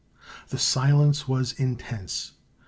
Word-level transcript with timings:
The 0.49 0.57
silence 0.57 1.27
was 1.27 1.51
intense. 1.51 2.31